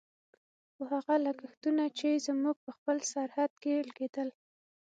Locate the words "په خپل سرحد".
2.65-3.51